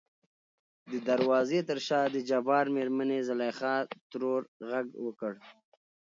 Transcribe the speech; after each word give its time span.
د 0.91 0.93
دروازې 1.09 1.59
تر 1.69 1.79
شا 1.87 2.01
دجبار 2.15 2.65
مېرمنې 2.75 3.19
زليخا 3.27 3.75
ترور 4.11 4.41
غږ 4.69 4.87
وکړ. 5.05 5.33